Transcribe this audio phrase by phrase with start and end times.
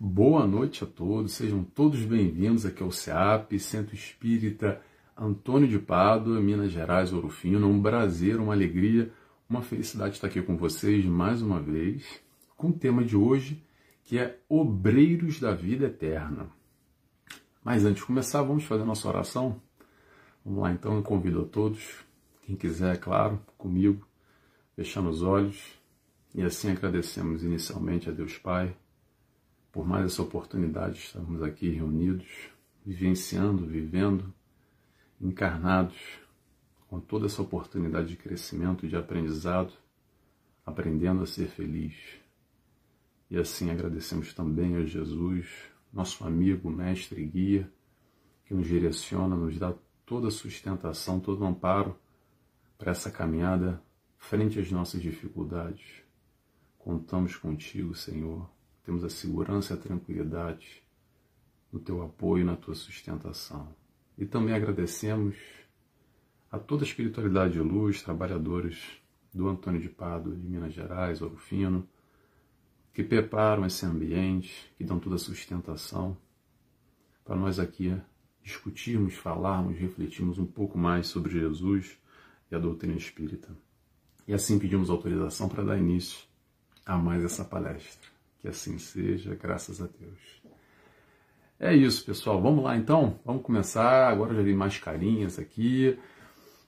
[0.00, 4.80] Boa noite a todos, sejam todos bem-vindos aqui ao CEAP, Centro Espírita
[5.16, 7.66] Antônio de Pádua, Minas Gerais, Ouro Fino.
[7.66, 9.12] Um prazer, uma alegria,
[9.50, 12.20] uma felicidade estar aqui com vocês mais uma vez,
[12.56, 13.60] com o tema de hoje,
[14.04, 16.48] que é Obreiros da Vida Eterna.
[17.64, 19.60] Mas antes de começar, vamos fazer nossa oração?
[20.44, 22.04] Vamos lá então, eu convido a todos,
[22.42, 24.06] quem quiser, é claro, comigo,
[24.76, 25.60] fechando os olhos,
[26.32, 28.76] e assim agradecemos inicialmente a Deus Pai
[29.78, 32.26] por mais essa oportunidade de estarmos aqui reunidos,
[32.84, 34.34] vivenciando, vivendo,
[35.20, 36.18] encarnados,
[36.88, 39.72] com toda essa oportunidade de crescimento e de aprendizado,
[40.66, 41.94] aprendendo a ser feliz.
[43.30, 45.46] E assim agradecemos também a Jesus,
[45.92, 47.72] nosso amigo, mestre e guia,
[48.46, 49.72] que nos direciona, nos dá
[50.04, 51.96] toda a sustentação, todo o amparo
[52.76, 53.80] para essa caminhada
[54.16, 56.02] frente às nossas dificuldades.
[56.76, 58.57] Contamos contigo, Senhor
[58.88, 60.82] temos a segurança e a tranquilidade
[61.70, 63.68] no teu apoio, na tua sustentação.
[64.16, 65.36] E também agradecemos
[66.50, 68.78] a toda a espiritualidade de luz, trabalhadores
[69.30, 71.86] do Antônio de Pado, de Minas Gerais, Ouro Fino,
[72.94, 76.16] que preparam esse ambiente, que dão toda a sustentação
[77.22, 77.94] para nós aqui
[78.42, 81.98] discutirmos, falarmos, refletirmos um pouco mais sobre Jesus
[82.50, 83.54] e a doutrina espírita.
[84.26, 86.26] E assim pedimos autorização para dar início
[86.86, 88.17] a mais essa palestra.
[88.40, 90.42] Que assim seja, graças a Deus.
[91.58, 92.40] É isso, pessoal.
[92.40, 93.18] Vamos lá então?
[93.24, 94.08] Vamos começar.
[94.08, 95.98] Agora já vi mais carinhas aqui.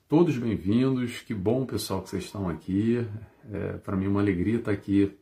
[0.09, 1.21] Todos bem-vindos.
[1.21, 3.07] Que bom, pessoal, que vocês estão aqui.
[3.53, 5.17] É, Para mim, uma alegria estar aqui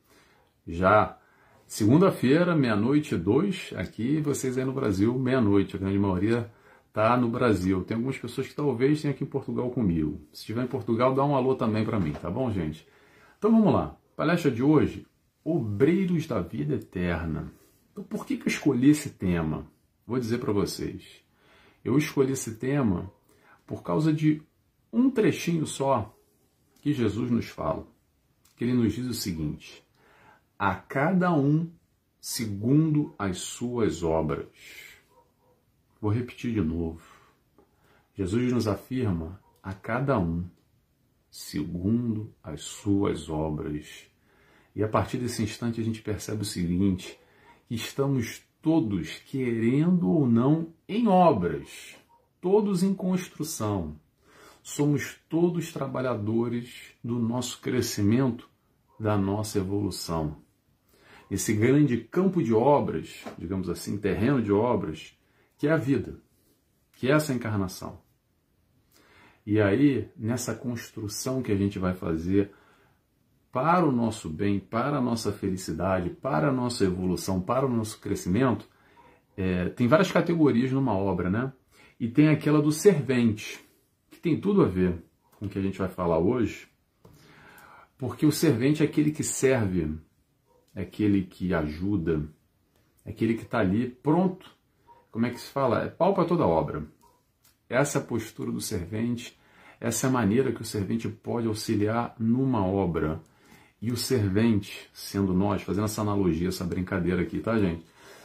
[0.67, 1.19] já
[1.67, 3.71] segunda-feira, meia-noite dois.
[3.77, 5.77] Aqui, vocês aí no Brasil, meia-noite.
[5.77, 6.51] A grande maioria
[6.89, 7.85] está no Brasil.
[7.85, 10.19] Tem algumas pessoas que talvez tenham aqui em Portugal comigo.
[10.33, 12.89] Se estiver em Portugal, dá um alô também para mim, tá bom, gente?
[13.37, 13.95] Então vamos lá.
[14.17, 15.07] Palestra de hoje,
[15.51, 17.51] Obreiros da Vida Eterna.
[17.91, 19.67] Então, por que, que eu escolhi esse tema?
[20.07, 21.25] Vou dizer para vocês.
[21.83, 23.11] Eu escolhi esse tema
[23.67, 24.43] por causa de
[24.93, 26.15] um trechinho só
[26.83, 27.89] que Jesus nos fala.
[28.57, 29.83] Que ele nos diz o seguinte:
[30.59, 31.73] a cada um
[32.21, 34.49] segundo as suas obras.
[35.99, 37.01] Vou repetir de novo.
[38.15, 40.45] Jesus nos afirma a cada um
[41.31, 44.09] segundo as suas obras.
[44.75, 47.19] E a partir desse instante a gente percebe o seguinte:
[47.71, 51.97] estamos todos, querendo ou não, em obras,
[52.41, 53.97] todos em construção.
[54.63, 58.49] Somos todos trabalhadores do nosso crescimento,
[58.99, 60.37] da nossa evolução.
[61.31, 65.17] Esse grande campo de obras, digamos assim, terreno de obras,
[65.57, 66.21] que é a vida,
[66.93, 68.01] que é essa encarnação.
[69.47, 72.53] E aí, nessa construção que a gente vai fazer
[73.53, 77.99] para o nosso bem, para a nossa felicidade, para a nossa evolução, para o nosso
[78.01, 78.69] crescimento,
[79.37, 81.53] é, tem várias categorias numa obra, né?
[81.99, 83.65] E tem aquela do servente,
[84.11, 85.03] que tem tudo a ver
[85.39, 86.69] com o que a gente vai falar hoje,
[87.97, 89.97] porque o servente é aquele que serve,
[90.75, 92.29] é aquele que ajuda,
[93.05, 94.51] é aquele que está ali pronto.
[95.11, 95.83] Como é que se fala?
[95.83, 96.85] É pau para toda obra.
[97.69, 99.39] Essa é a postura do servente,
[99.81, 103.21] essa é a maneira que o servente pode auxiliar numa obra.
[103.81, 107.85] E o servente, sendo nós, fazendo essa analogia, essa brincadeira aqui, tá, gente?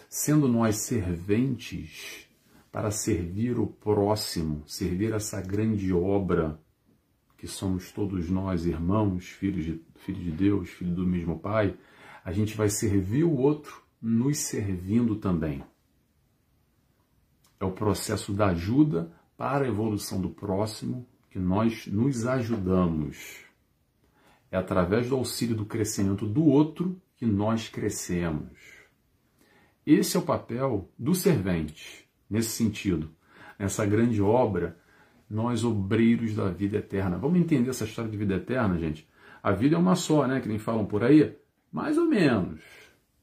[0.10, 2.28] Sendo nós serventes
[2.72, 6.60] para servir o próximo, servir essa grande obra
[7.38, 11.78] que somos todos nós, irmãos, filhos de, filhos de Deus, filhos do mesmo Pai,
[12.24, 15.64] a gente vai servir o outro nos servindo também.
[17.60, 23.43] É o processo da ajuda para a evolução do próximo que nós nos ajudamos.
[24.54, 28.52] É através do auxílio do crescimento do outro que nós crescemos.
[29.84, 33.10] Esse é o papel do servente, nesse sentido.
[33.58, 34.78] Nessa grande obra,
[35.28, 37.18] nós obreiros da vida eterna.
[37.18, 39.10] Vamos entender essa história de vida eterna, gente?
[39.42, 40.40] A vida é uma só, né?
[40.40, 41.36] Que nem falam por aí.
[41.72, 42.62] Mais ou menos.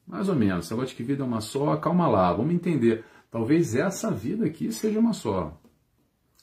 [0.05, 0.65] Mais ou menos.
[0.65, 2.33] Esse negócio de que vida é uma só, calma lá.
[2.33, 3.05] Vamos entender.
[3.31, 5.57] Talvez essa vida aqui seja uma só.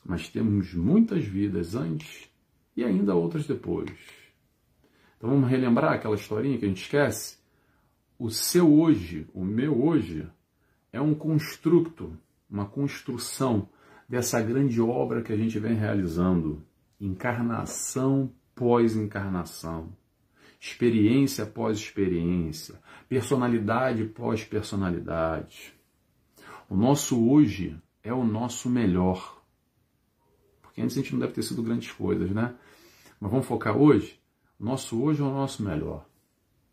[0.03, 2.31] Mas temos muitas vidas antes
[2.75, 4.18] e ainda outras depois.
[5.19, 7.39] Então vamos relembrar aquela historinha que a gente esquece?
[8.17, 10.29] O seu hoje, o meu hoje,
[10.93, 12.17] é um construto,
[12.49, 13.69] uma construção
[14.09, 16.65] dessa grande obra que a gente vem realizando.
[17.01, 19.93] Encarnação pós-encarnação,
[20.61, 25.75] experiência pós experiência, personalidade pós personalidade.
[26.69, 29.43] O nosso hoje é o nosso melhor.
[30.63, 32.55] Porque antes a gente não deve ter sido grandes coisas, né?
[33.21, 34.19] Mas vamos focar hoje
[34.59, 36.07] nosso hoje é o nosso melhor.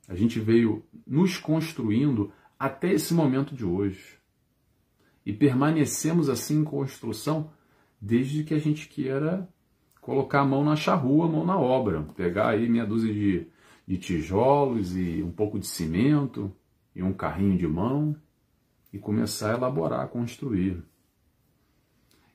[0.08, 4.18] A gente veio nos construindo até esse momento de hoje.
[5.26, 7.52] E permanecemos assim em construção
[8.00, 9.48] desde que a gente queira
[10.02, 13.48] colocar a mão na charrua, a mão na obra, pegar aí meia dúzia de,
[13.88, 16.56] de tijolos e um pouco de cimento
[16.96, 18.16] e um carrinho de mão
[18.94, 20.84] e começar a elaborar, a construir.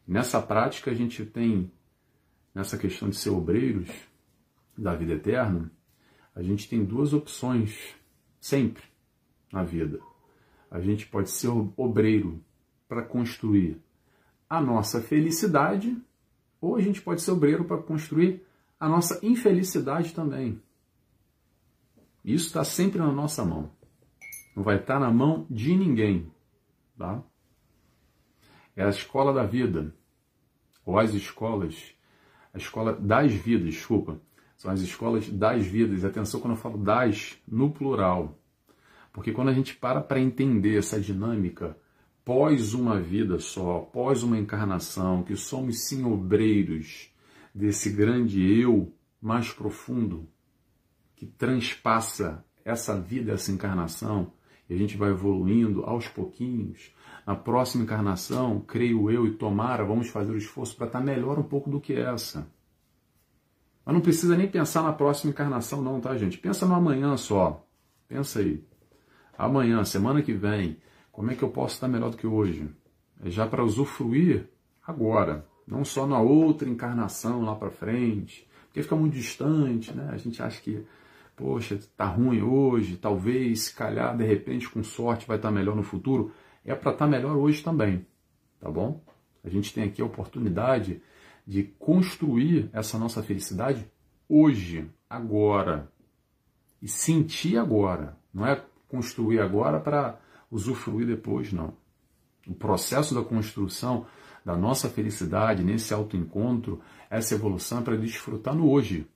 [0.06, 1.70] Nessa prática a gente tem,
[2.53, 3.88] nessa questão de ser obreiros
[4.81, 5.71] da vida eterna,
[6.35, 7.94] a gente tem duas opções
[8.41, 8.82] sempre
[9.53, 10.00] na vida.
[10.71, 12.43] A gente pode ser obreiro
[12.88, 13.81] para construir
[14.49, 15.97] a nossa felicidade,
[16.61, 18.44] ou a gente pode ser obreiro para construir
[18.79, 20.61] a nossa infelicidade também.
[22.25, 23.71] Isso está sempre na nossa mão.
[24.56, 26.31] Não vai estar na mão de ninguém.
[26.97, 27.23] Tá?
[28.75, 29.94] É a escola da vida,
[30.85, 31.94] ou as escolas,
[32.53, 34.21] a escola das vidas, desculpa,
[34.61, 36.05] são as escolas das vidas.
[36.05, 38.39] Atenção quando eu falo das no plural.
[39.11, 41.75] Porque quando a gente para para entender essa dinâmica
[42.23, 47.11] pós uma vida só, pós uma encarnação, que somos sim obreiros
[47.55, 50.29] desse grande eu mais profundo,
[51.17, 54.31] que transpassa essa vida, essa encarnação,
[54.69, 56.95] e a gente vai evoluindo aos pouquinhos.
[57.27, 61.45] Na próxima encarnação, creio eu e tomara, vamos fazer o esforço para estar melhor um
[61.45, 62.47] pouco do que essa.
[63.85, 66.38] Mas não precisa nem pensar na próxima encarnação, não, tá, gente?
[66.38, 67.67] Pensa no amanhã só.
[68.09, 68.62] Pensa aí.
[69.37, 70.77] Amanhã, semana que vem,
[71.11, 72.69] como é que eu posso estar melhor do que hoje?
[73.25, 74.49] É já para usufruir
[74.87, 80.11] agora, não só na outra encarnação lá para frente, porque fica muito distante, né?
[80.12, 80.85] A gente acha que,
[81.37, 85.82] poxa, tá ruim hoje, talvez, se calhar, de repente, com sorte, vai estar melhor no
[85.82, 86.32] futuro.
[86.65, 88.06] É para estar melhor hoje também,
[88.61, 89.03] tá bom?
[89.43, 91.03] A gente tem aqui a oportunidade
[91.50, 93.85] de construir essa nossa felicidade
[94.29, 95.91] hoje, agora.
[96.81, 98.17] E sentir agora.
[98.32, 101.75] Não é construir agora para usufruir depois, não.
[102.47, 104.06] O processo da construção
[104.44, 106.81] da nossa felicidade nesse autoencontro,
[107.11, 109.08] essa evolução é para desfrutar no hoje,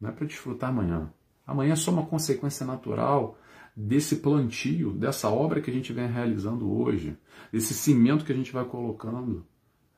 [0.00, 1.12] não é para desfrutar amanhã.
[1.46, 3.36] Amanhã é só uma consequência natural
[3.76, 7.14] desse plantio, dessa obra que a gente vem realizando hoje,
[7.52, 9.46] desse cimento que a gente vai colocando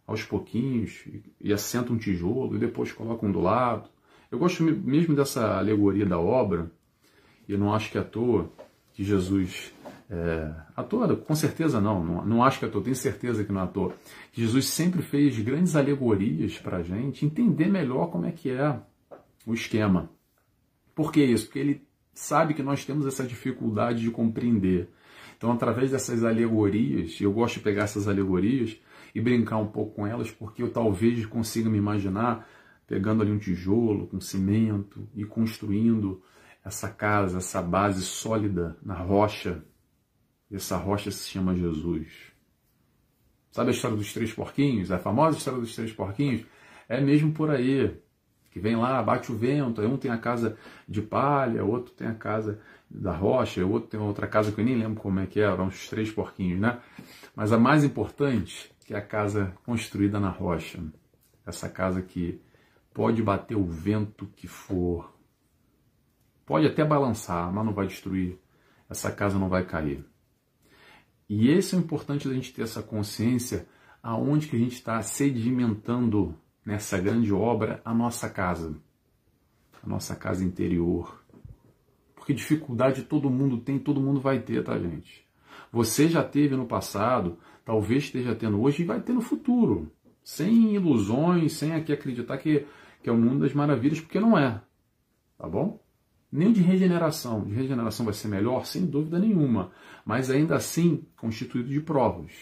[0.06, 1.04] aos pouquinhos
[1.40, 3.88] e assenta um tijolo e depois coloca um do lado.
[4.30, 6.70] Eu gosto mesmo dessa alegoria da obra,
[7.48, 8.50] e eu não acho que à toa
[8.92, 9.72] que Jesus
[10.08, 13.44] é, à toa, com certeza não, não, não acho que é à toa, tenho certeza
[13.44, 13.94] que não é à toa.
[14.32, 18.78] Jesus sempre fez grandes alegorias para a gente entender melhor como é que é
[19.44, 20.10] o esquema.
[20.94, 21.46] Por que isso?
[21.46, 21.82] Porque ele
[22.14, 24.88] sabe que nós temos essa dificuldade de compreender.
[25.36, 28.76] Então, através dessas alegorias, eu gosto de pegar essas alegorias
[29.16, 32.48] e brincar um pouco com elas, porque eu talvez consiga me imaginar
[32.86, 36.22] pegando ali um tijolo com cimento e construindo
[36.64, 39.64] essa casa, essa base sólida na rocha
[40.52, 42.32] essa rocha se chama Jesus.
[43.50, 44.92] Sabe a história dos três porquinhos?
[44.92, 46.44] A famosa história dos três porquinhos?
[46.88, 47.96] É mesmo por aí.
[48.50, 50.56] Que vem lá, bate o vento, um tem a casa
[50.88, 54.76] de palha, outro tem a casa da rocha, outro tem outra casa que eu nem
[54.76, 56.78] lembro como é que é, eram os três porquinhos, né?
[57.34, 60.80] Mas a mais importante, que é a casa construída na rocha.
[61.44, 62.40] Essa casa que
[62.94, 65.12] pode bater o vento que for.
[66.46, 68.38] Pode até balançar, mas não vai destruir.
[68.88, 70.06] Essa casa não vai cair.
[71.28, 73.66] E esse é o importante da gente ter essa consciência
[74.00, 78.76] aonde que a gente está sedimentando nessa grande obra a nossa casa,
[79.82, 81.24] a nossa casa interior.
[82.14, 85.26] Porque dificuldade todo mundo tem, todo mundo vai ter, tá, gente?
[85.72, 89.92] Você já teve no passado, talvez esteja tendo hoje e vai ter no futuro.
[90.24, 92.66] Sem ilusões, sem aqui acreditar que,
[93.02, 94.62] que é o mundo das maravilhas, porque não é.
[95.36, 95.78] Tá bom?
[96.30, 97.44] nem de regeneração.
[97.44, 99.72] De regeneração vai ser melhor, sem dúvida nenhuma,
[100.04, 102.32] mas ainda assim constituído de provas,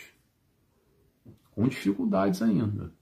[1.52, 2.93] com dificuldades ainda.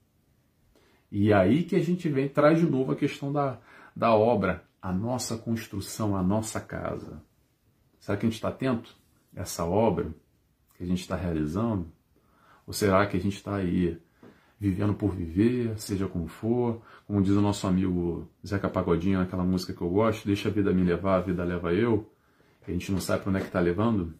[1.11, 3.59] E aí que a gente vem traz de novo a questão da,
[3.95, 7.21] da obra, a nossa construção, a nossa casa.
[7.99, 8.95] Será que a gente está atento
[9.35, 10.13] a essa obra
[10.75, 11.91] que a gente está realizando?
[12.65, 13.99] Ou será que a gente está aí
[14.63, 16.81] vivendo por viver, seja como for.
[17.05, 20.71] Como diz o nosso amigo Zeca Pagodinho, naquela música que eu gosto, deixa a vida
[20.71, 22.09] me levar, a vida leva eu.
[22.65, 24.13] a gente não sabe para onde é que está levando?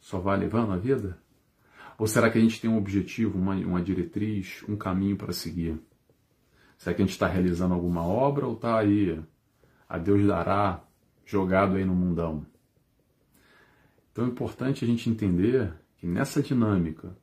[0.00, 1.18] Só vai levando a vida?
[1.98, 5.78] Ou será que a gente tem um objetivo, uma, uma diretriz, um caminho para seguir?
[6.78, 9.22] Será que a gente está realizando alguma obra ou está aí,
[9.86, 10.82] a Deus dará,
[11.26, 12.46] jogado aí no mundão?
[14.12, 17.14] Então é importante a gente entender que nessa dinâmica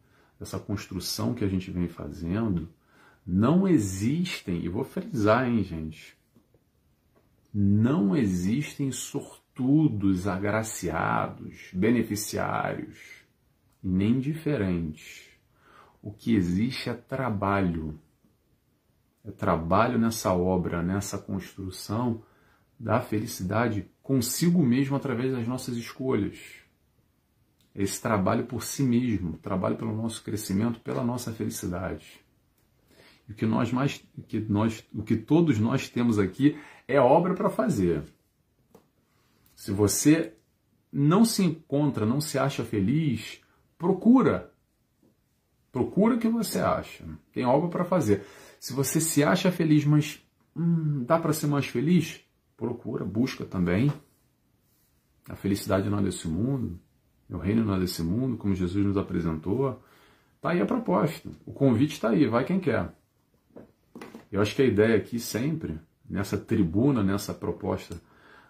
[0.43, 2.69] essa construção que a gente vem fazendo,
[3.25, 6.15] não existem, e vou frisar, hein, gente,
[7.53, 12.97] não existem sortudos, agraciados, beneficiários,
[13.81, 15.29] nem diferentes.
[16.01, 17.99] O que existe é trabalho.
[19.23, 22.23] É trabalho nessa obra, nessa construção
[22.77, 26.62] da felicidade consigo mesmo através das nossas escolhas.
[27.75, 32.21] Esse trabalho por si mesmo, trabalho pelo nosso crescimento, pela nossa felicidade.
[33.27, 36.99] E o que nós mais, o que nós, o que todos nós temos aqui é
[36.99, 38.03] obra para fazer.
[39.55, 40.33] Se você
[40.91, 43.41] não se encontra, não se acha feliz,
[43.77, 44.51] procura.
[45.71, 47.03] Procura o que você acha.
[47.31, 48.23] Tem obra para fazer.
[48.59, 50.23] Se você se acha feliz, mas
[50.55, 52.21] hum, dá para ser mais feliz,
[52.55, 53.91] procura, busca também.
[55.27, 56.79] A felicidade não é desse mundo,
[57.35, 59.81] o reino não é desse mundo, como Jesus nos apresentou.
[60.35, 61.29] Está aí a proposta.
[61.45, 62.93] O convite está aí, vai quem quer.
[64.31, 65.77] Eu acho que a ideia aqui sempre,
[66.09, 67.95] nessa tribuna, nessa proposta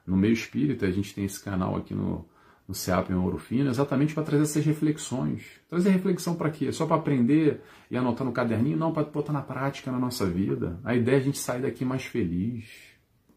[0.05, 2.25] no meio espírita, a gente tem esse canal aqui no,
[2.67, 5.43] no CEAP em Ouro Fino, exatamente para trazer essas reflexões.
[5.69, 6.71] Trazer reflexão para quê?
[6.71, 8.77] Só para aprender e anotar no caderninho?
[8.77, 10.79] Não, para botar na prática na nossa vida.
[10.83, 12.65] A ideia é a gente sair daqui mais feliz.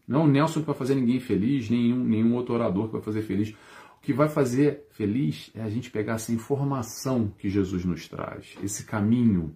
[0.07, 3.21] Não o Nelson que vai fazer ninguém feliz, nenhum, nenhum outro orador que vai fazer
[3.21, 3.53] feliz.
[4.07, 8.85] Que vai fazer feliz é a gente pegar essa informação que Jesus nos traz, esse
[8.85, 9.53] caminho,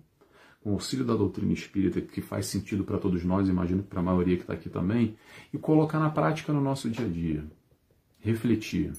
[0.62, 4.01] com o auxílio da doutrina espírita, que faz sentido para todos nós, imagino que para
[4.01, 5.15] a maioria que está aqui também,
[5.53, 7.46] e colocar na prática no nosso dia a dia.
[8.20, 8.91] Refletir.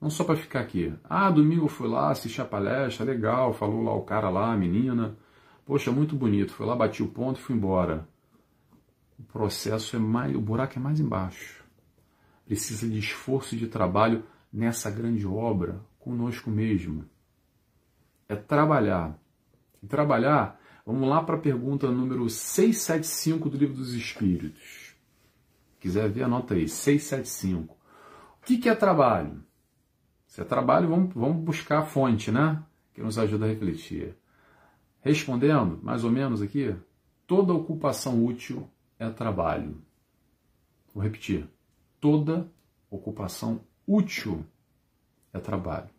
[0.00, 0.92] Não só para ficar aqui.
[1.04, 4.56] Ah, domingo eu fui lá, assisti a palestra, legal, falou lá o cara lá, a
[4.56, 5.16] menina.
[5.64, 6.52] Poxa, muito bonito.
[6.52, 8.08] Fui lá, bati o ponto e fui embora.
[9.16, 10.34] O processo é mais.
[10.34, 11.62] O buraco é mais embaixo.
[12.44, 17.04] Precisa de esforço de trabalho nessa grande obra conosco mesmo.
[18.28, 19.18] É trabalhar.
[19.82, 24.96] E trabalhar Vamos lá para a pergunta número 675 do Livro dos Espíritos.
[25.78, 27.74] Quiser ver, anota aí, 675.
[27.74, 29.40] O que, que é trabalho?
[30.26, 32.60] Se é trabalho, vamos, vamos buscar a fonte, né?
[32.92, 34.16] Que nos ajuda a refletir.
[35.00, 36.74] Respondendo, mais ou menos aqui,
[37.24, 39.80] toda ocupação útil é trabalho.
[40.92, 41.48] Vou repetir.
[42.00, 42.50] Toda
[42.90, 44.44] ocupação útil
[45.32, 45.90] é trabalho.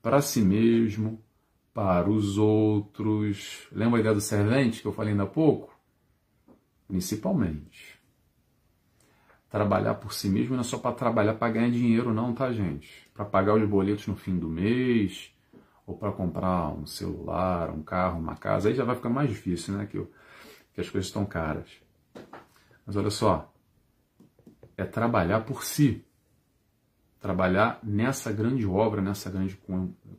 [0.00, 1.22] Para si mesmo,
[1.76, 3.68] para os outros.
[3.70, 5.78] Lembra a ideia do servente que eu falei ainda há pouco?
[6.88, 8.00] Principalmente.
[9.50, 13.10] Trabalhar por si mesmo não é só para trabalhar para ganhar dinheiro, não, tá, gente?
[13.12, 15.30] Para pagar os boletos no fim do mês,
[15.86, 18.70] ou para comprar um celular, um carro, uma casa.
[18.70, 19.84] Aí já vai ficar mais difícil, né?
[19.84, 20.02] Que,
[20.72, 21.68] que as coisas estão caras.
[22.86, 23.52] Mas olha só,
[24.78, 26.05] é trabalhar por si.
[27.20, 29.58] Trabalhar nessa grande obra, nessa grande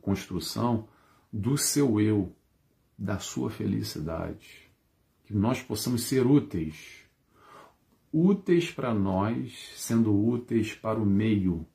[0.00, 0.88] construção
[1.32, 2.34] do seu eu,
[2.98, 4.70] da sua felicidade.
[5.24, 7.04] Que nós possamos ser úteis.
[8.12, 11.66] Úteis para nós, sendo úteis para o meio,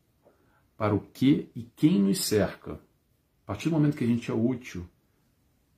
[0.75, 2.73] para o que e quem nos cerca.
[3.43, 4.87] A partir do momento que a gente é útil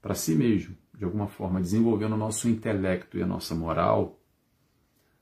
[0.01, 4.19] para si mesmo, de alguma forma, desenvolvendo o nosso intelecto e a nossa moral,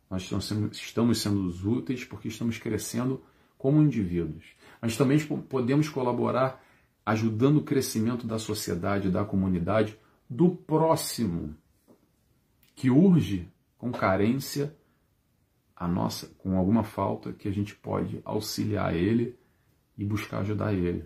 [0.09, 0.29] nós
[0.73, 3.23] estamos sendo úteis porque estamos crescendo
[3.63, 4.43] como indivíduos.
[4.81, 6.61] Mas também podemos colaborar
[7.05, 9.97] ajudando o crescimento da sociedade, da comunidade,
[10.29, 11.55] do próximo,
[12.75, 14.75] que urge com carência
[15.73, 19.39] a nossa, com alguma falta que a gente pode auxiliar ele
[19.97, 21.05] e buscar ajudar ele.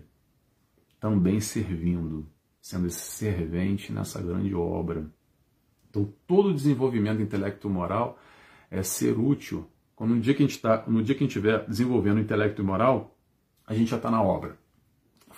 [0.98, 2.28] Também servindo,
[2.60, 5.08] sendo esse servente nessa grande obra.
[5.88, 8.18] Então, todo desenvolvimento intelecto-moral
[8.68, 9.64] é ser útil.
[9.98, 12.62] Quando no dia que a gente tá, no dia que a gente estiver desenvolvendo intelecto
[12.62, 13.18] moral,
[13.66, 14.56] a gente já está na obra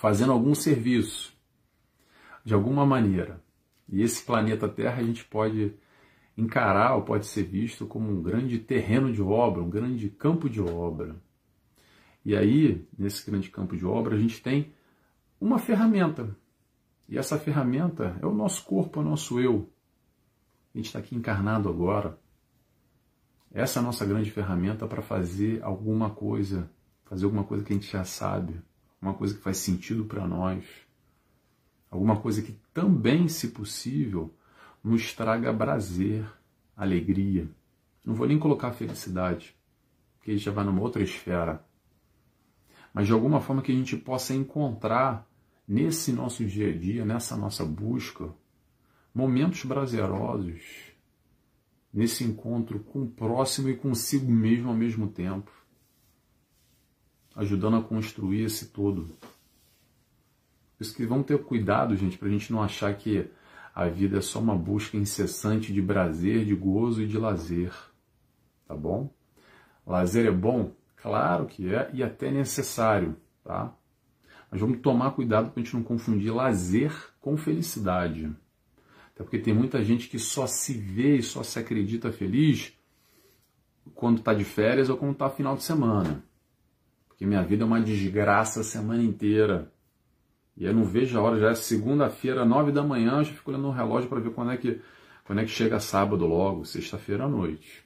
[0.01, 1.35] fazendo algum serviço,
[2.45, 3.43] de alguma maneira.
[3.89, 5.75] E esse planeta Terra a gente pode
[6.37, 10.61] encarar ou pode ser visto como um grande terreno de obra, um grande campo de
[10.61, 11.17] obra.
[12.25, 14.73] E aí, nesse grande campo de obra, a gente tem
[15.41, 16.37] uma ferramenta.
[17.09, 19.71] E essa ferramenta é o nosso corpo, é o nosso eu.
[20.75, 22.19] A gente está aqui encarnado agora.
[23.53, 26.71] Essa é a nossa grande ferramenta para fazer alguma coisa,
[27.05, 28.61] fazer alguma coisa que a gente já sabe,
[29.03, 30.65] uma coisa que faz sentido para nós,
[31.91, 34.33] alguma coisa que também, se possível,
[34.85, 36.25] nos traga prazer,
[36.77, 37.49] alegria.
[38.05, 39.55] Não vou nem colocar felicidade,
[40.17, 41.65] porque já vai numa outra esfera.
[42.95, 45.29] Mas de alguma forma que a gente possa encontrar
[45.67, 48.33] nesse nosso dia a dia, nessa nossa busca,
[49.15, 50.90] momentos prazerosos,
[51.93, 55.51] nesse encontro com o próximo e consigo mesmo ao mesmo tempo
[57.35, 59.07] ajudando a construir esse todo.
[60.77, 63.31] Por isso que vamos ter cuidado, gente, para a gente não achar que
[63.75, 67.73] a vida é só uma busca incessante de prazer, de gozo e de lazer.
[68.67, 69.13] Tá bom?
[69.87, 70.73] Lazer é bom?
[70.97, 73.73] Claro que é e até necessário, tá?
[74.51, 78.31] Mas vamos tomar cuidado para a gente não confundir lazer com felicidade.
[79.21, 82.73] Até porque tem muita gente que só se vê e só se acredita feliz
[83.95, 86.25] quando está de férias ou quando está final de semana.
[87.07, 89.71] Porque minha vida é uma desgraça a semana inteira.
[90.57, 93.51] E eu não vejo a hora, já é segunda-feira, nove da manhã, eu já fico
[93.51, 94.81] olhando no relógio para ver quando é, que,
[95.27, 97.85] quando é que chega sábado logo, sexta-feira à noite.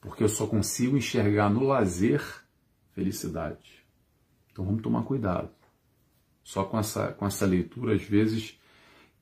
[0.00, 2.22] Porque eu só consigo enxergar no lazer
[2.92, 3.84] felicidade.
[4.50, 5.50] Então vamos tomar cuidado.
[6.42, 8.58] Só com essa, com essa leitura, às vezes,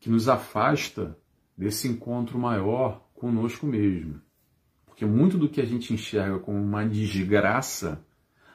[0.01, 1.17] que nos afasta
[1.57, 4.21] desse encontro maior conosco mesmo.
[4.87, 8.05] Porque muito do que a gente enxerga como uma desgraça,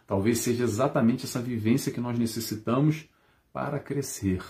[0.07, 3.07] talvez seja exatamente essa vivência que nós necessitamos
[3.53, 4.43] para crescer.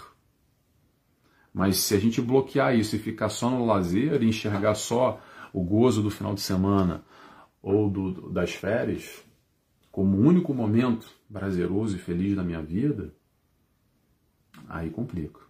[1.53, 5.21] Mas se a gente bloquear isso e ficar só no lazer e enxergar só
[5.53, 7.03] o gozo do final de semana
[7.61, 9.23] ou do, das férias
[9.91, 13.15] como o único momento prazeroso e feliz da minha vida,
[14.67, 15.44] aí complica.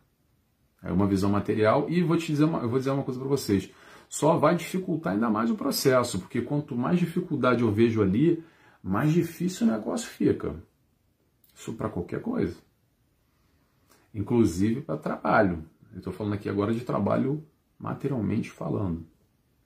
[0.86, 3.28] É uma visão material e vou te dizer uma, eu vou dizer uma coisa para
[3.28, 3.72] vocês.
[4.08, 8.44] Só vai dificultar ainda mais o processo, porque quanto mais dificuldade eu vejo ali,
[8.84, 10.56] mais difícil o negócio fica.
[11.56, 12.56] Isso para qualquer coisa.
[14.14, 15.66] Inclusive para trabalho.
[15.92, 17.44] Eu estou falando aqui agora de trabalho
[17.80, 19.06] materialmente falando.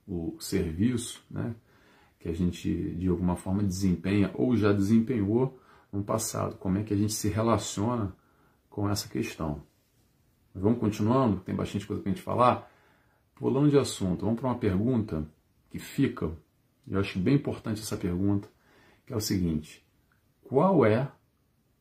[0.08, 1.54] O serviço, né,
[2.18, 5.60] que a gente de alguma forma desempenha ou já desempenhou
[5.92, 6.56] no passado.
[6.56, 8.16] Como é que a gente se relaciona
[8.70, 9.62] com essa questão.
[10.54, 12.70] Vamos continuando, tem bastante coisa para a gente falar.
[13.34, 15.26] Pulando de assunto, vamos para uma pergunta
[15.70, 16.30] que fica,
[16.86, 18.48] eu acho bem importante essa pergunta,
[19.06, 19.84] que é o seguinte:
[20.42, 21.10] qual é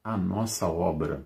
[0.03, 1.25] a nossa obra?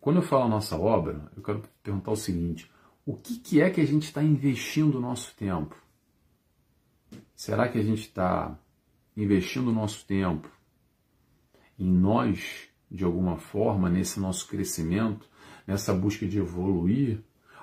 [0.00, 2.70] Quando eu falo nossa obra, eu quero perguntar o seguinte:
[3.04, 5.76] o que, que é que a gente está investindo o nosso tempo?
[7.34, 8.58] Será que a gente está
[9.16, 10.50] investindo o nosso tempo
[11.78, 15.28] em nós de alguma forma nesse nosso crescimento,
[15.66, 17.20] nessa busca de evoluir?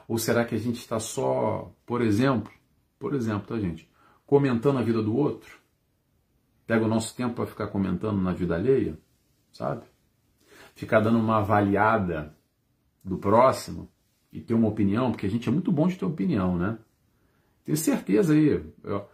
[0.08, 2.52] Ou será que a gente está só, por exemplo,
[2.99, 3.89] por exemplo, tá gente,
[4.26, 5.58] comentando a vida do outro?
[6.67, 8.97] Pega o nosso tempo para ficar comentando na vida alheia,
[9.52, 9.84] sabe?
[10.76, 12.36] Ficar dando uma avaliada
[13.04, 13.89] do próximo
[14.32, 16.78] e ter uma opinião, porque a gente é muito bom de ter opinião, né?
[17.63, 18.63] Tenho certeza aí.
[18.84, 19.08] Eu,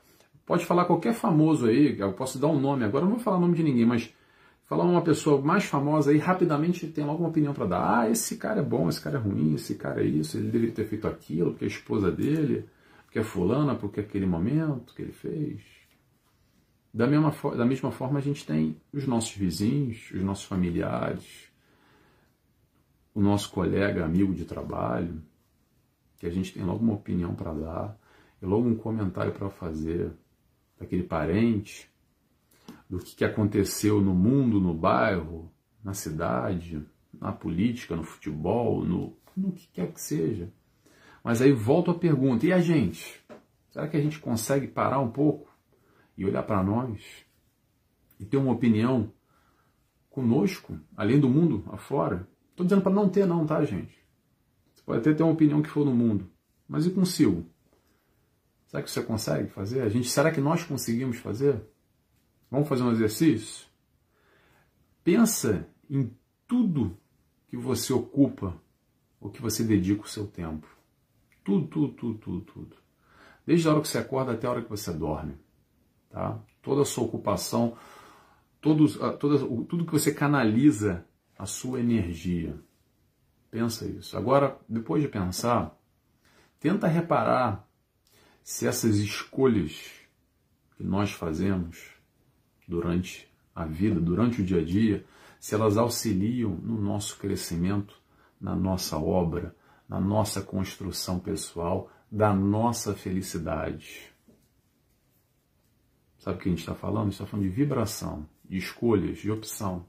[0.46, 3.42] pode falar qualquer famoso aí, eu posso dar um nome agora, não vou falar o
[3.42, 4.14] nome de ninguém, mas
[4.72, 8.00] falar uma pessoa mais famosa aí, rapidamente tem alguma opinião para dar.
[8.00, 10.74] Ah, esse cara é bom, esse cara é ruim, esse cara é isso, ele deveria
[10.74, 12.70] ter feito aquilo, porque a esposa dele,
[13.04, 15.62] porque é fulana, porque aquele momento que ele fez.
[16.94, 21.52] Da mesma, da mesma forma, a gente tem os nossos vizinhos, os nossos familiares,
[23.14, 25.22] o nosso colega, amigo de trabalho,
[26.18, 28.00] que a gente tem logo uma opinião para dar,
[28.42, 30.14] e logo um comentário para fazer,
[30.80, 31.91] daquele parente,
[32.92, 35.50] do que aconteceu no mundo, no bairro,
[35.82, 40.52] na cidade, na política, no futebol, no, no que quer que seja.
[41.24, 43.24] Mas aí volto à pergunta: e a gente?
[43.70, 45.50] Será que a gente consegue parar um pouco
[46.18, 47.02] e olhar para nós
[48.20, 49.14] e ter uma opinião
[50.10, 52.28] conosco, além do mundo afora?
[52.50, 53.98] Estou dizendo para não ter, não, tá, gente?
[54.74, 56.30] Você pode até ter uma opinião que for no mundo,
[56.68, 57.46] mas e consigo?
[58.68, 59.82] Será que você consegue fazer?
[59.82, 61.71] A gente, será que nós conseguimos fazer?
[62.52, 63.66] Vamos fazer um exercício?
[65.06, 66.14] Pensa em
[66.46, 66.98] tudo
[67.48, 68.62] que você ocupa
[69.22, 70.68] ou que você dedica o seu tempo.
[71.46, 72.76] Tudo, tudo, tudo, tudo, tudo.
[73.46, 75.38] Desde a hora que você acorda até a hora que você dorme.
[76.10, 76.38] Tá?
[76.62, 77.78] Toda a sua ocupação,
[78.60, 81.06] todos, toda, tudo que você canaliza
[81.38, 82.60] a sua energia.
[83.50, 84.18] Pensa isso.
[84.18, 85.76] Agora, depois de pensar,
[86.60, 87.68] tenta reparar
[88.44, 89.90] se essas escolhas
[90.76, 92.01] que nós fazemos
[92.72, 95.06] durante a vida, durante o dia a dia,
[95.40, 97.94] se elas auxiliam no nosso crescimento,
[98.40, 99.54] na nossa obra,
[99.90, 104.10] na nossa construção pessoal, da nossa felicidade.
[106.18, 107.02] Sabe o que a gente está falando?
[107.02, 109.86] A gente está falando de vibração, de escolhas, de opção.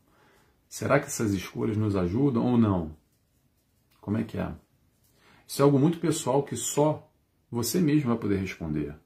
[0.69, 2.97] Será que essas escolhas nos ajudam ou não?
[4.01, 4.53] Como é que é?
[5.47, 7.09] Isso é algo muito pessoal que só
[7.51, 8.97] você mesmo vai poder responder.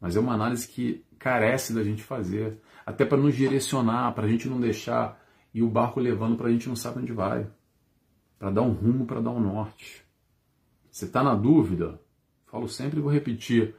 [0.00, 4.28] Mas é uma análise que carece da gente fazer até para nos direcionar, para a
[4.28, 5.20] gente não deixar
[5.52, 7.50] e o barco levando para a gente não sabe onde vai,
[8.38, 10.04] para dar um rumo, para dar um norte.
[10.88, 12.00] Você está na dúvida?
[12.46, 13.74] Falo sempre e vou repetir.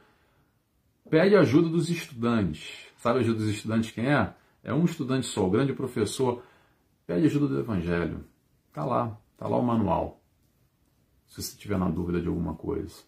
[1.08, 2.86] Pede ajuda dos estudantes.
[2.98, 4.34] Sabe a ajuda dos estudantes quem é?
[4.62, 6.42] É um estudante só, o grande professor.
[7.06, 8.24] Pede ajuda do Evangelho.
[8.72, 10.20] Tá lá, tá lá o manual.
[11.26, 13.02] Se você tiver na dúvida de alguma coisa.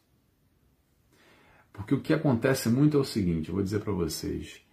[1.73, 4.65] Porque o que acontece muito é o seguinte, eu vou dizer para vocês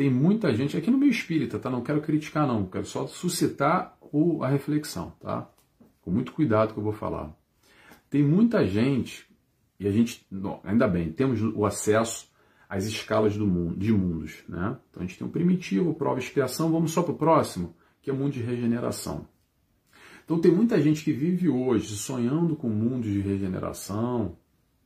[0.00, 1.68] tem muita gente, aqui no meio espírita, tá?
[1.68, 5.46] Não quero criticar, não, quero só suscitar o, a reflexão, tá?
[6.00, 7.36] Com muito cuidado que eu vou falar.
[8.08, 9.28] Tem muita gente,
[9.78, 10.26] e a gente,
[10.64, 12.32] ainda bem, temos o acesso
[12.66, 14.78] às escalas do mundo, de mundos, né?
[14.88, 18.08] Então a gente tem o primitivo, prova e expiação, vamos só para o próximo, que
[18.08, 19.28] é o mundo de regeneração.
[20.24, 24.38] Então tem muita gente que vive hoje sonhando com mundos de regeneração,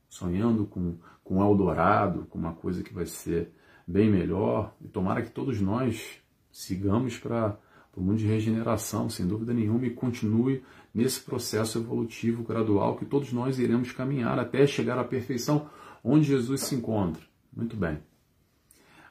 [0.09, 3.53] sonhando com, com Eldorado, com uma coisa que vai ser
[3.87, 4.75] bem melhor.
[4.81, 6.19] E tomara que todos nós
[6.51, 7.57] sigamos para
[7.95, 13.31] o mundo de regeneração, sem dúvida nenhuma, e continue nesse processo evolutivo gradual que todos
[13.31, 15.69] nós iremos caminhar até chegar à perfeição
[16.03, 17.23] onde Jesus se encontra.
[17.55, 17.99] Muito bem.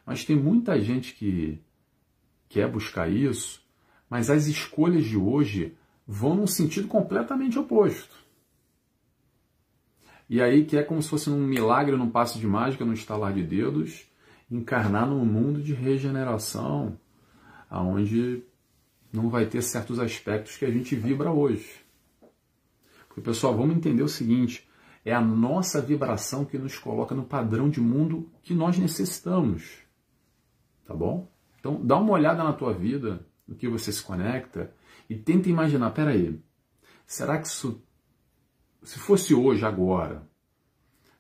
[0.07, 1.59] Mas tem muita gente que
[2.49, 3.63] quer buscar isso,
[4.09, 8.15] mas as escolhas de hoje vão num sentido completamente oposto.
[10.29, 13.33] E aí que é como se fosse um milagre, num passe de mágica, num estalar
[13.33, 14.07] de dedos,
[14.57, 16.99] encarnar num mundo de regeneração,
[17.69, 18.43] aonde
[19.13, 21.85] não vai ter certos aspectos que a gente vibra hoje.
[23.09, 24.69] Porque, pessoal, vamos entender o seguinte:
[25.05, 29.79] é a nossa vibração que nos coloca no padrão de mundo que nós necessitamos.
[30.85, 31.29] Tá bom?
[31.59, 34.73] Então, dá uma olhada na tua vida, no que você se conecta,
[35.09, 36.41] e tenta imaginar: peraí,
[37.07, 37.83] será que isso,
[38.83, 40.29] se fosse hoje, agora,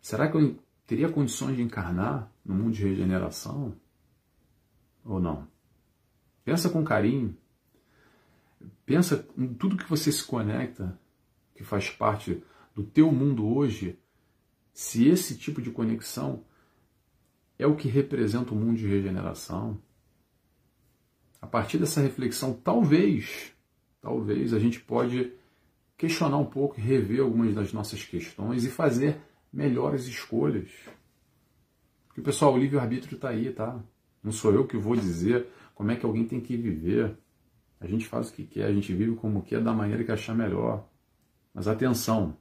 [0.00, 3.74] será que eu teria condições de encarnar no mundo de regeneração?
[5.04, 5.48] Ou não?
[6.44, 7.36] Pensa com carinho.
[8.84, 10.98] Pensa em tudo que você se conecta,
[11.54, 12.42] que faz parte
[12.74, 13.98] do teu mundo hoje,
[14.72, 16.44] se esse tipo de conexão
[17.58, 19.80] é o que representa o mundo de regeneração.
[21.40, 23.52] A partir dessa reflexão, talvez,
[24.00, 25.32] talvez a gente pode
[25.96, 29.20] questionar um pouco, rever algumas das nossas questões e fazer
[29.52, 30.70] melhores escolhas.
[32.14, 33.76] Porque, pessoal, o livre-arbítrio está aí, tá?
[34.22, 37.18] Não sou eu que vou dizer como é que alguém tem que viver.
[37.80, 40.32] A gente faz o que quer, a gente vive como quer, da maneira que achar
[40.32, 40.88] melhor.
[41.52, 42.36] Mas atenção,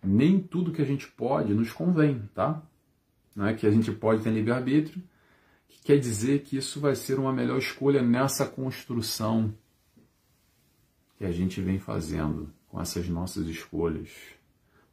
[0.00, 2.62] nem tudo que a gente pode nos convém, tá?
[3.34, 5.02] Não é que a gente pode ter livre-arbítrio,
[5.66, 9.52] que quer dizer que isso vai ser uma melhor escolha nessa construção
[11.18, 14.10] que a gente vem fazendo com essas nossas escolhas.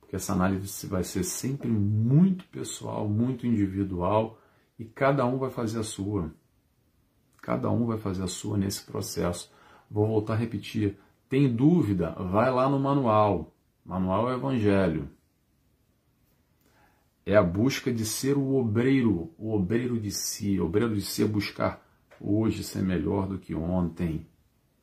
[0.09, 4.39] Porque essa análise vai ser sempre muito pessoal, muito individual
[4.79, 6.33] e cada um vai fazer a sua.
[7.43, 9.53] Cada um vai fazer a sua nesse processo.
[9.87, 10.97] Vou voltar a repetir.
[11.29, 12.09] Tem dúvida?
[12.13, 13.53] Vai lá no manual.
[13.85, 15.07] Manual é o Evangelho.
[17.23, 20.59] É a busca de ser o obreiro, o obreiro de si.
[20.59, 21.87] O obreiro de si é buscar
[22.19, 24.25] hoje ser melhor do que ontem.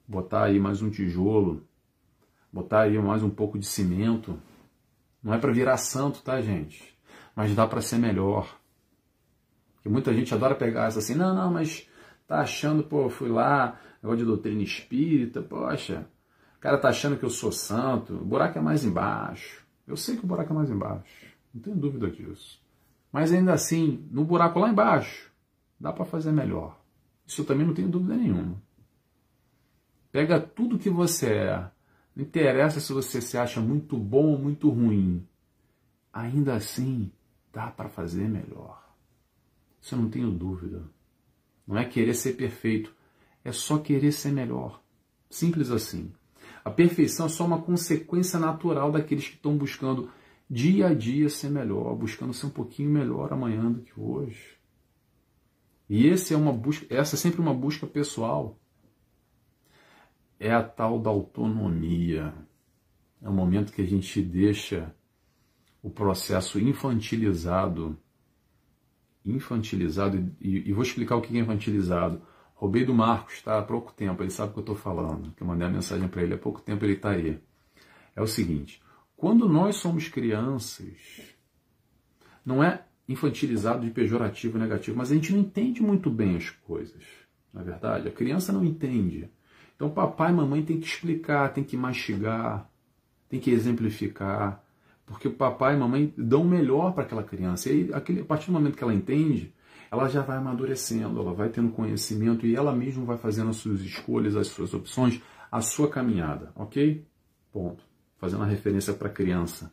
[0.07, 1.67] Botar aí mais um tijolo.
[2.53, 4.39] Botar aí mais um pouco de cimento.
[5.27, 6.97] Não é para virar santo, tá, gente?
[7.35, 8.61] Mas dá para ser melhor.
[9.75, 11.91] Porque muita gente adora pegar essa assim, não, não, mas
[12.29, 16.09] tá achando, pô, fui lá, negócio de doutrina espírita, poxa,
[16.57, 19.67] o cara tá achando que eu sou santo, o buraco é mais embaixo.
[19.85, 22.63] Eu sei que o buraco é mais embaixo, não tenho dúvida disso.
[23.11, 25.33] Mas ainda assim, no buraco lá embaixo,
[25.81, 26.81] dá para fazer melhor.
[27.27, 28.63] Isso eu também não tenho dúvida nenhuma.
[30.13, 31.71] Pega tudo que você é,
[32.17, 35.29] não interessa se você se acha muito bom ou muito ruim.
[36.11, 37.13] Ainda assim,
[37.53, 38.83] dá para fazer melhor.
[39.83, 40.83] Isso eu não tenho dúvida.
[41.67, 42.95] Não é querer ser perfeito,
[43.45, 44.83] é só querer ser melhor.
[45.29, 46.11] Simples assim.
[46.65, 50.11] A perfeição é só uma consequência natural daqueles que estão buscando
[50.49, 54.57] dia a dia ser melhor, buscando ser um pouquinho melhor amanhã do que hoje.
[55.89, 58.59] E esse é uma busca, essa é sempre uma busca pessoal.
[60.39, 62.35] É a tal da autonomia.
[63.23, 64.95] É o momento que a gente deixa
[65.83, 67.97] o processo infantilizado,
[69.25, 72.23] infantilizado, e, e vou explicar o que é infantilizado
[72.57, 73.59] Roubei do Marcos, tá?
[73.59, 75.31] Há pouco tempo, ele sabe o que eu estou falando.
[75.33, 77.39] Que eu mandei a mensagem para ele há pouco tempo, ele está aí.
[78.15, 78.83] É o seguinte:
[79.15, 80.97] quando nós somos crianças,
[82.45, 87.05] não é infantilizado de pejorativo negativo, mas a gente não entende muito bem as coisas.
[87.53, 89.31] Na é verdade, a criança não entende.
[89.77, 92.69] Então, papai e mamãe tem que explicar, tem que mastigar,
[93.29, 94.65] tem que exemplificar,
[95.05, 97.71] porque papai e mamãe dão o melhor para aquela criança.
[97.71, 99.55] E aí, a partir do momento que ela entende,
[99.91, 103.81] ela já vai amadurecendo, ela vai tendo conhecimento e ela mesma vai fazendo as suas
[103.83, 107.07] escolhas, as suas opções, a sua caminhada, ok?
[107.53, 107.85] Ponto.
[108.19, 109.73] Fazendo a referência para a criança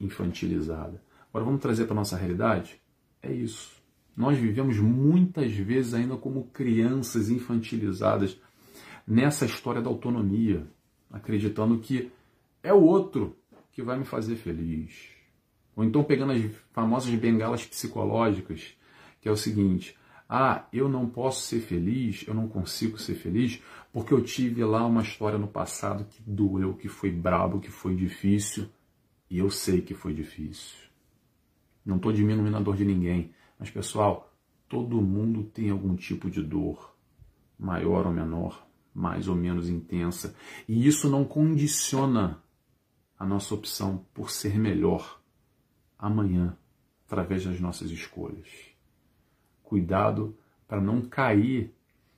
[0.00, 1.00] infantilizada.
[1.30, 2.80] Agora vamos trazer para a nossa realidade?
[3.22, 3.76] É isso.
[4.16, 8.38] Nós vivemos muitas vezes ainda como crianças infantilizadas
[9.06, 10.66] nessa história da autonomia,
[11.10, 12.10] acreditando que
[12.62, 13.36] é o outro
[13.72, 15.08] que vai me fazer feliz.
[15.76, 16.42] Ou então pegando as
[16.72, 18.76] famosas bengalas psicológicas
[19.20, 19.96] que é o seguinte:
[20.28, 24.84] Ah, eu não posso ser feliz, eu não consigo ser feliz porque eu tive lá
[24.84, 28.68] uma história no passado que doeu, que foi brabo, que foi difícil.
[29.30, 30.76] E eu sei que foi difícil.
[31.84, 33.32] Não estou diminuindo a dor de ninguém.
[33.58, 34.30] Mas, pessoal,
[34.68, 36.94] todo mundo tem algum tipo de dor,
[37.58, 38.65] maior ou menor,
[38.96, 40.34] mais ou menos intensa.
[40.66, 42.42] E isso não condiciona
[43.18, 45.20] a nossa opção por ser melhor
[45.98, 46.56] amanhã,
[47.06, 48.48] através das nossas escolhas.
[49.62, 50.34] Cuidado
[50.66, 51.72] para não cair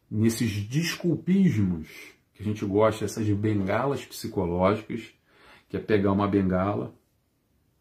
[0.08, 1.88] nesses desculpismos
[2.32, 5.12] que a gente gosta, essas bengalas psicológicas,
[5.68, 6.94] que é pegar uma bengala,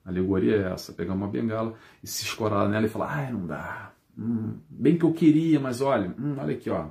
[0.03, 3.45] a alegoria é essa, pegar uma bengala e se escorar nela e falar, ai, não
[3.45, 6.89] dá, hum, bem que eu queria, mas olha, hum, olha aqui, ó,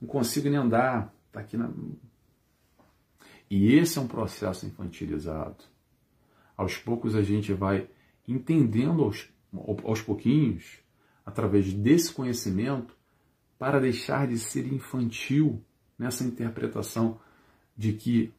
[0.00, 1.70] não consigo nem andar, tá aqui na...
[3.50, 5.64] E esse é um processo infantilizado.
[6.56, 7.88] Aos poucos a gente vai
[8.26, 9.28] entendendo aos,
[9.84, 10.78] aos pouquinhos,
[11.24, 12.96] através desse conhecimento,
[13.58, 15.62] para deixar de ser infantil
[15.98, 17.18] nessa interpretação
[17.76, 18.32] de que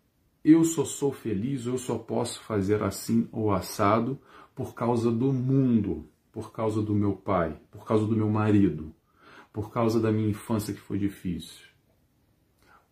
[0.43, 4.19] eu só sou feliz, eu só posso fazer assim ou assado
[4.55, 8.93] por causa do mundo, por causa do meu pai, por causa do meu marido,
[9.53, 11.67] por causa da minha infância que foi difícil,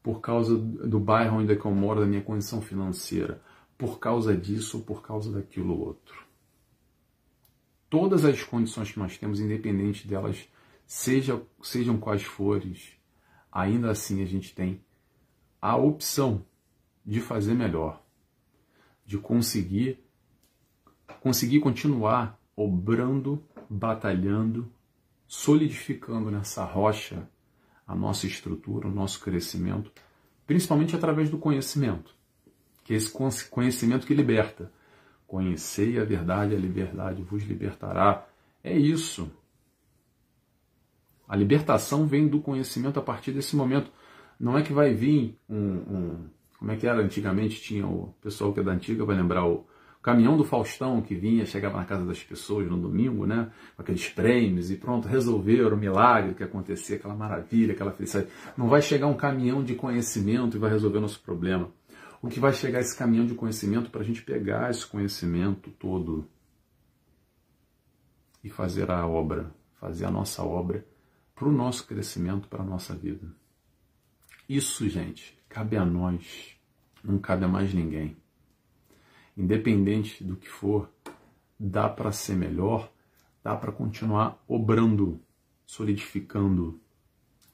[0.02, 3.42] por causa do bairro onde é eu moro, da minha condição financeira,
[3.78, 6.26] por causa disso ou por causa daquilo outro.
[7.90, 10.48] Todas as condições que nós temos, independente delas
[10.86, 12.76] seja, sejam quais forem,
[13.52, 14.82] ainda assim a gente tem
[15.62, 16.46] a opção
[17.06, 18.04] de fazer melhor,
[19.06, 20.04] de conseguir
[21.20, 24.72] conseguir continuar obrando, batalhando,
[25.28, 27.28] solidificando nessa rocha
[27.90, 29.92] a nossa estrutura, o nosso crescimento,
[30.46, 32.14] principalmente através do conhecimento,
[32.84, 33.12] que é esse
[33.50, 34.72] conhecimento que liberta.
[35.26, 38.28] Conhecei a verdade, a liberdade vos libertará.
[38.64, 39.32] É isso.
[41.28, 43.92] A libertação vem do conhecimento a partir desse momento.
[44.40, 48.54] Não é que vai vir um, um como é que era antigamente, tinha o pessoal
[48.54, 49.66] que é da antiga vai lembrar o
[50.02, 54.08] caminhão do Faustão que vinha, chegava na casa das pessoas no domingo, né, com aqueles
[54.10, 58.30] prêmios e pronto, resolveram o milagre que acontecia, aquela maravilha, aquela felicidade.
[58.58, 61.70] Não vai chegar um caminhão de conhecimento e vai resolver o nosso problema.
[62.22, 66.28] O que vai chegar esse caminhão de conhecimento para a gente pegar esse conhecimento todo
[68.44, 70.86] e fazer a obra, fazer a nossa obra
[71.36, 73.26] para o nosso crescimento, para a nossa vida.
[74.48, 76.58] Isso, gente, cabe a nós,
[77.04, 78.18] não cabe a mais ninguém.
[79.40, 80.90] Independente do que for,
[81.58, 82.92] dá para ser melhor,
[83.42, 85.22] dá para continuar obrando,
[85.66, 86.80] solidificando,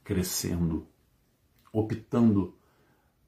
[0.03, 0.87] crescendo,
[1.71, 2.55] optando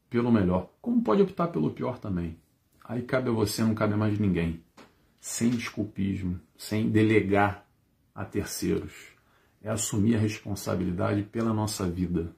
[0.09, 0.71] pelo melhor.
[0.81, 2.37] Como pode optar pelo pior também?
[2.83, 4.63] Aí cabe a você, não cabe a mais ninguém.
[5.19, 7.63] Sem desculpismo, sem delegar
[8.15, 9.15] a terceiros
[9.61, 12.33] é assumir a responsabilidade pela nossa vida,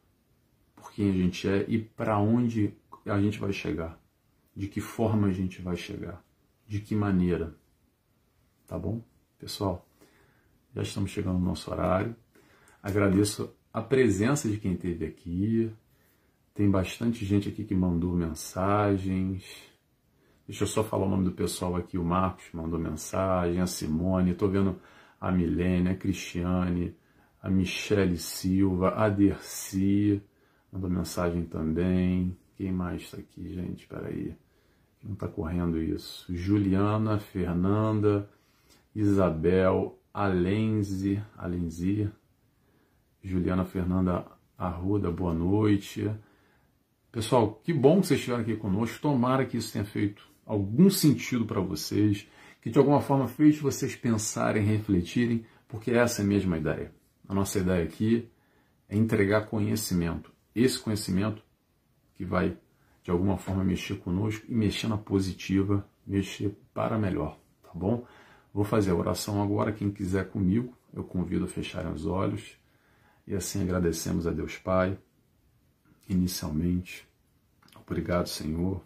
[0.75, 2.73] por quem a gente é e para onde
[3.05, 3.98] a gente vai chegar,
[4.59, 6.21] de que forma a gente vai chegar,
[6.67, 7.55] de que maneira.
[8.67, 9.01] Tá bom?
[9.37, 9.87] Pessoal,
[10.75, 12.13] já estamos chegando no nosso horário.
[12.83, 15.71] Agradeço a presença de quem esteve aqui.
[16.53, 19.45] Tem bastante gente aqui que mandou mensagens.
[20.45, 21.97] Deixa eu só falar o nome do pessoal aqui.
[21.97, 24.77] O Marcos mandou mensagem, a Simone, estou vendo
[25.21, 26.93] a Milene, a Cristiane,
[27.41, 30.21] a Michele Silva, a Dercy,
[30.69, 32.37] mandou mensagem também.
[32.57, 33.83] Quem mais está aqui, gente?
[33.83, 34.35] Espera aí.
[35.03, 36.25] Não está correndo isso.
[36.33, 38.29] Juliana, Fernanda,
[38.93, 42.09] Isabel, Alenzi, Alenzi,
[43.23, 44.25] Juliana Fernanda
[44.57, 46.09] Arruda, boa noite.
[47.11, 49.01] Pessoal, que bom que vocês estiveram aqui conosco.
[49.01, 52.27] Tomara que isso tenha feito algum sentido para vocês,
[52.61, 56.93] que de alguma forma fez vocês pensarem, refletirem, porque essa é a mesma ideia.
[57.27, 58.27] A nossa ideia aqui
[58.89, 60.31] é entregar conhecimento.
[60.55, 61.43] Esse conhecimento
[62.15, 62.57] que vai,
[63.03, 68.05] de alguma forma, mexer conosco e mexer na positiva, mexer para melhor, tá bom?
[68.53, 69.71] Vou fazer a oração agora.
[69.71, 72.57] Quem quiser comigo, eu convido a fecharem os olhos
[73.25, 74.97] e assim agradecemos a Deus Pai,
[76.07, 77.07] inicialmente.
[77.75, 78.83] Obrigado, Senhor,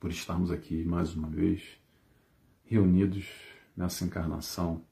[0.00, 1.78] por estarmos aqui mais uma vez,
[2.64, 3.28] reunidos
[3.76, 4.84] nessa encarnação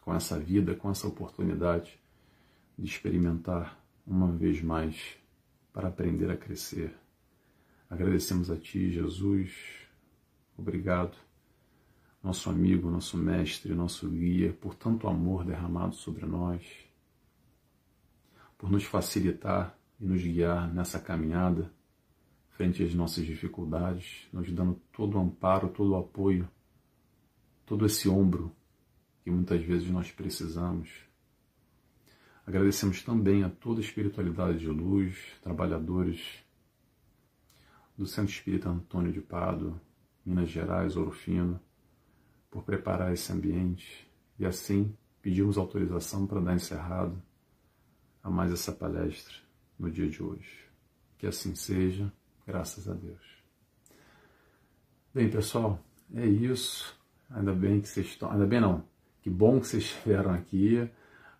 [0.00, 1.98] com essa vida, com essa oportunidade
[2.78, 5.16] de experimentar uma vez mais
[5.74, 6.96] para aprender a crescer.
[7.90, 9.52] Agradecemos a Ti, Jesus.
[10.56, 11.16] Obrigado,
[12.22, 16.64] nosso amigo, nosso mestre, nosso guia, por tanto amor derramado sobre nós,
[18.56, 21.70] por nos facilitar e nos guiar nessa caminhada
[22.50, 26.48] frente às nossas dificuldades, nos dando todo o amparo, todo o apoio,
[27.66, 28.54] todo esse ombro
[29.24, 30.88] que muitas vezes nós precisamos.
[32.46, 36.44] Agradecemos também a toda a espiritualidade de luz, trabalhadores
[37.96, 39.80] do Centro Espírita Antônio de Pado,
[40.24, 41.58] Minas Gerais, Ouro Fino,
[42.50, 47.20] por preparar esse ambiente e assim pedimos autorização para dar encerrado
[48.22, 49.34] a mais essa palestra
[49.78, 50.68] no dia de hoje.
[51.16, 52.12] Que assim seja,
[52.46, 53.22] graças a Deus.
[55.14, 55.82] Bem, pessoal,
[56.14, 56.94] é isso.
[57.30, 58.30] Ainda bem que vocês estão.
[58.30, 58.84] Ainda bem não.
[59.22, 60.90] Que bom que vocês estiveram aqui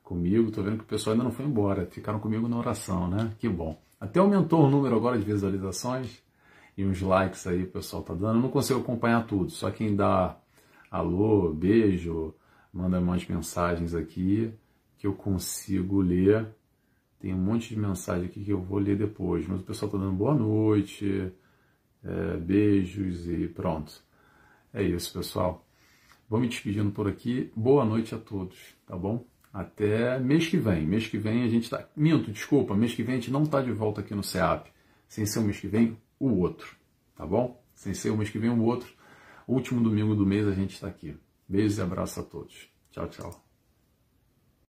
[0.05, 0.49] comigo.
[0.49, 1.87] Estou vendo que o pessoal ainda não foi embora.
[1.87, 3.33] Ficaram comigo na oração, né?
[3.39, 3.83] Que bom.
[3.99, 6.23] Até aumentou o número agora de visualizações
[6.77, 8.37] e uns likes aí o pessoal tá dando.
[8.39, 9.51] Eu não consigo acompanhar tudo.
[9.51, 10.39] Só quem dá
[10.91, 12.35] alô, beijo,
[12.73, 14.53] manda umas mensagens aqui
[14.99, 16.47] que eu consigo ler.
[17.19, 19.47] Tem um monte de mensagem aqui que eu vou ler depois.
[19.49, 21.33] Mas o pessoal tá dando boa noite,
[22.05, 24.03] é, beijos e pronto.
[24.73, 25.65] É isso, pessoal.
[26.29, 27.51] Vou me despedindo por aqui.
[27.57, 29.25] Boa noite a todos, tá bom?
[29.55, 30.85] Até mês que vem.
[30.85, 31.89] Mês que vem a gente tá.
[31.95, 34.69] Minto, desculpa, mês que vem a gente não tá de volta aqui no CEAP.
[35.09, 36.75] Sem ser o mês que vem, o outro,
[37.15, 37.63] tá bom?
[37.73, 38.93] Sem ser o mês que vem, o outro.
[39.47, 41.17] Último domingo do mês a gente está aqui.
[41.49, 42.69] Beijos e abraços a todos.
[42.91, 43.44] Tchau, tchau.